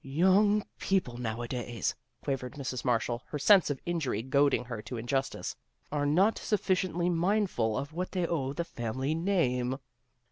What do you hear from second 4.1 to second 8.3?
goading her to injustice," are not sufficiently mindful of what they